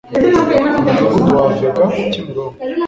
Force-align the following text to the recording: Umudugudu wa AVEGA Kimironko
Umudugudu 0.83 1.29
wa 1.37 1.43
AVEGA 1.51 1.83
Kimironko 2.11 2.57